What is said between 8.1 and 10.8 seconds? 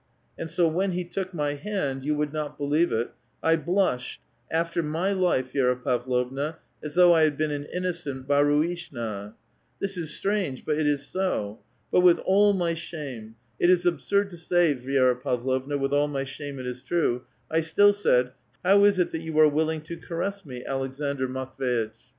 haruishna. This is strange, ])nt